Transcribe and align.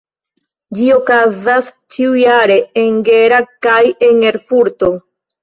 Ĝi 0.77 0.87
okazas 0.95 1.69
ĉiujare 1.97 2.57
en 2.85 2.99
Gera 3.11 3.43
kaj 3.67 3.77
en 4.09 4.27
Erfurto. 4.33 4.93